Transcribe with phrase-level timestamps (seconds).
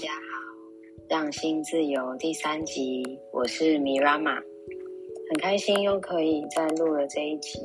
[0.00, 0.18] 大家好，
[1.10, 3.02] 让心自由第三集，
[3.34, 7.58] 我是米拉玛，很开心又可以再录了这一集。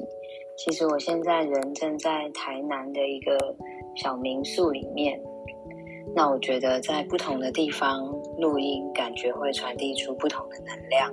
[0.57, 3.37] 其实我现在人正在台南的一个
[3.95, 5.17] 小民宿里面，
[6.13, 8.05] 那我觉得在不同的地方
[8.37, 11.09] 录音，感觉会传递出不同的能量。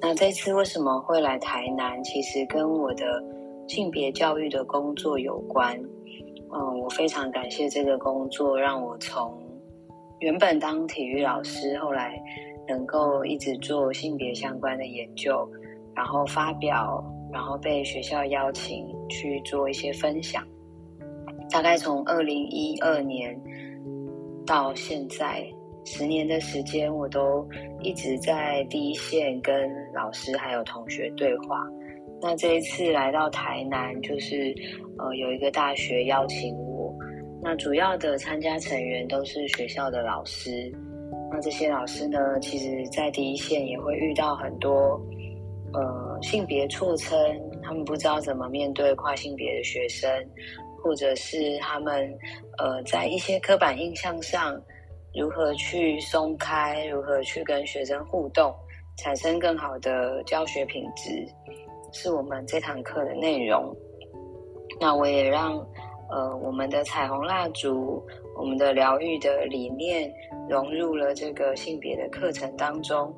[0.00, 2.02] 那这次为什么会来台南？
[2.02, 3.22] 其实跟我的
[3.68, 5.78] 性别教育的工作有关。
[6.50, 9.38] 嗯，我非常感谢这个工作，让我从
[10.20, 12.20] 原本当体育老师，后来
[12.66, 15.48] 能够一直做性别相关的研究，
[15.94, 20.42] 然后发表，然后被学校邀请去做一些分享。
[21.50, 23.38] 大概从二零一二年
[24.46, 25.44] 到现在
[25.84, 27.46] 十年的时间，我都
[27.80, 31.64] 一直在第一线跟老师还有同学对话。
[32.20, 34.52] 那这一次来到台南，就是
[34.98, 36.65] 呃有一个大学邀请我，
[37.48, 40.68] 那主要的参加成员都是学校的老师。
[41.30, 45.00] 那这些老师呢，其实在第一线也会遇到很多
[45.72, 47.16] 呃性别错称，
[47.62, 50.10] 他们不知道怎么面对跨性别的学生，
[50.82, 52.12] 或者是他们
[52.58, 54.60] 呃在一些刻板印象上
[55.14, 58.52] 如何去松开，如何去跟学生互动，
[58.98, 61.24] 产生更好的教学品质。
[61.92, 63.72] 是我们这堂课的内容。
[64.80, 65.64] 那我也让
[66.10, 68.02] 呃我们的彩虹蜡烛，
[68.36, 70.12] 我们的疗愈的理念
[70.48, 73.14] 融入了这个性别的课程当中。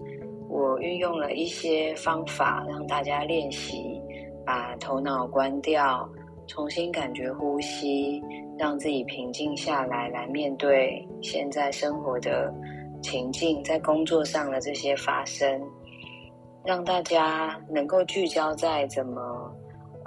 [0.49, 4.01] 我运用了一些方法让大家练习，
[4.47, 6.09] 把头脑关掉，
[6.47, 8.23] 重新感觉呼吸，
[8.59, 12.53] 让自己平静下来，来面对现在生活的
[13.03, 15.61] 情境，在工作上的这些发生。
[16.65, 19.21] 让大家能够聚焦在怎么，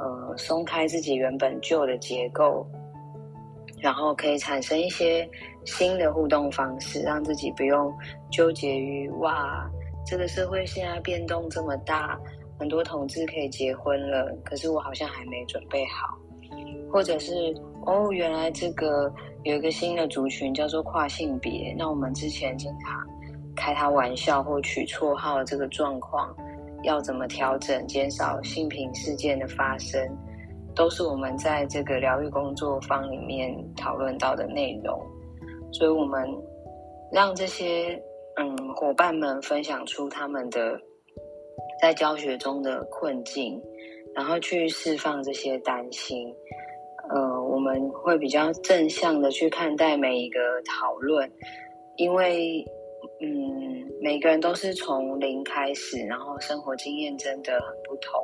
[0.02, 2.66] 呃，松开自己原本旧的结构，
[3.80, 5.30] 然后可以产生一些
[5.64, 7.94] 新的互动方式，让自己不用
[8.31, 9.70] 纠结于哇，
[10.03, 12.20] 这个社会现在变动这么大，
[12.58, 16.18] 很多同志可以结婚了，可是我好像还没准备好，
[16.92, 17.56] 或者是
[17.86, 23.08] 哦，原来这个有一个新的族群叫做跨性别，那我们之前经常
[23.56, 26.36] 开他玩笑或取绰号这个状况。
[26.84, 30.00] 要怎么调整、减少性平事件的发生，
[30.75, 35.00] 都是我们在这个疗愈工作坊里面讨论到的内容。
[35.72, 36.28] 所以，我们
[37.12, 38.02] 让这些
[38.38, 40.80] 嗯伙伴们分享出他们的
[41.81, 43.62] 在教学中的困境，
[44.13, 46.34] 然后去释放这些担心。
[47.09, 51.30] 呃，我们会比较正向的去看待每一个讨论，
[51.98, 52.66] 因为
[53.22, 53.72] 嗯。
[54.02, 58.20] 每个人都是从零开始，然后生活经验真的很不同，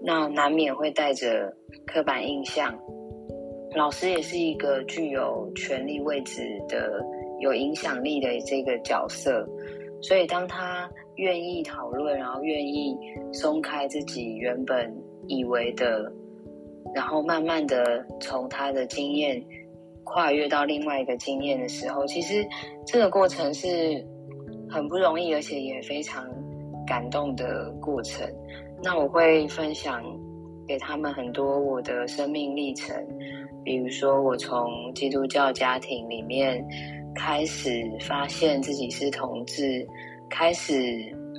[0.00, 1.52] 那难免会带着
[1.84, 2.78] 刻板印象。
[3.74, 7.04] 老师也是一个具有权力位置的、
[7.40, 9.44] 有影响力的这个角色，
[10.00, 12.96] 所以当他愿意讨论，然后愿意
[13.32, 16.10] 松开自己原本以为的，
[16.94, 19.44] 然后慢慢的从他的经验
[20.08, 22.44] 跨越到另外一个经验的时候，其实
[22.86, 24.04] 这个过程是。
[24.70, 26.28] 很不容易，而且也非常
[26.86, 28.28] 感动的过程。
[28.82, 30.02] 那我会分享
[30.66, 32.94] 给他们很多我的生命历程，
[33.64, 36.62] 比如说我从基督教家庭里面
[37.14, 39.86] 开始发现自己是同志，
[40.28, 40.76] 开始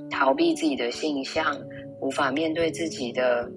[0.10, 1.56] 逃避自己的性向，
[2.02, 3.48] 无法面对自己的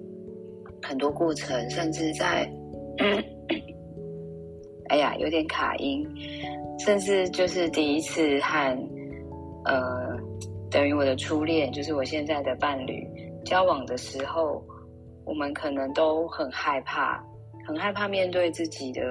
[0.83, 2.47] 很多过程，甚至在，
[4.93, 6.07] 哎呀，有点卡音，
[6.77, 8.89] 甚至就是第一次和。
[9.65, 10.19] 呃，
[10.69, 13.03] 等于我的初恋，就是我现在的伴侣。
[13.43, 14.63] 交往的时候，
[15.25, 17.23] 我们可能都很害怕，
[17.65, 19.01] 很害怕面对自己的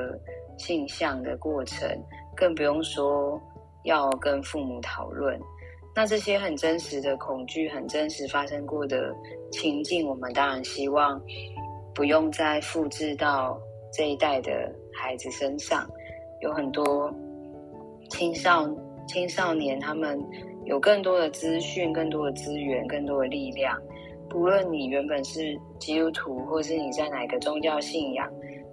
[0.57, 1.89] 性向的过程，
[2.37, 3.41] 更不用说
[3.83, 5.37] 要跟父母讨论。
[5.97, 9.13] 那这些很真实的恐惧，很真实发生过的
[9.51, 11.21] 情境，我们当然希望
[11.93, 13.59] 不用再复制到
[13.93, 15.89] 这一代的孩子身上。
[16.41, 17.13] 有很多
[18.09, 18.69] 青少。
[19.09, 20.17] 青少年他们
[20.65, 23.77] 有更多的资讯、更多的资源、更多的力量。
[24.31, 28.31] 不论你原本是基督徒，或是你在哪个宗教信仰，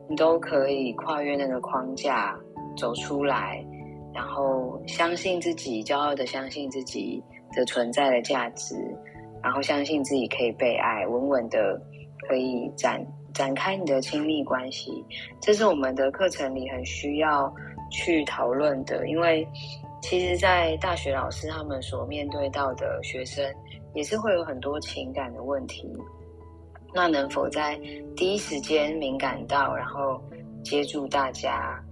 [0.07, 2.39] 你都可以跨越那个框架
[2.77, 3.65] 走出来，
[4.13, 7.21] 然后相信自己，骄傲的相信自己
[7.53, 8.75] 的存在的价值，
[9.41, 11.81] 然后相信自己可以被爱，稳稳的
[12.27, 13.03] 可以站
[13.33, 15.05] 展开你的亲密关系。
[15.41, 17.53] 这是我们的课程里很需要
[17.91, 19.47] 去讨论的，因为。
[20.01, 23.45] 其实，在大学老师他们所面对到的学生，
[23.93, 25.93] 也是会有很多情感的问题。
[26.93, 27.77] 那能否在
[28.15, 30.23] 第一时间敏感到，然后
[30.63, 31.83] 接住大家，